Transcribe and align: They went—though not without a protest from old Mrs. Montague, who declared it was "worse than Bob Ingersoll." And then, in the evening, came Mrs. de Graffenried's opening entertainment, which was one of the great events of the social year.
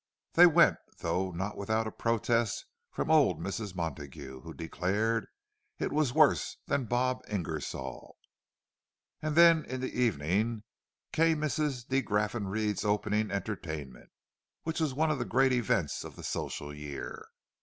They 0.33 0.47
went—though 0.47 1.29
not 1.29 1.57
without 1.57 1.85
a 1.85 1.91
protest 1.91 2.65
from 2.89 3.11
old 3.11 3.39
Mrs. 3.39 3.75
Montague, 3.75 4.41
who 4.41 4.51
declared 4.51 5.27
it 5.77 5.91
was 5.91 6.11
"worse 6.11 6.57
than 6.65 6.85
Bob 6.85 7.21
Ingersoll." 7.29 8.17
And 9.21 9.35
then, 9.35 9.63
in 9.65 9.79
the 9.79 9.93
evening, 9.93 10.63
came 11.11 11.39
Mrs. 11.39 11.87
de 11.87 12.01
Graffenried's 12.01 12.83
opening 12.83 13.29
entertainment, 13.29 14.09
which 14.63 14.79
was 14.79 14.95
one 14.95 15.11
of 15.11 15.19
the 15.19 15.23
great 15.23 15.53
events 15.53 16.03
of 16.03 16.15
the 16.15 16.23
social 16.23 16.73
year. 16.73 17.27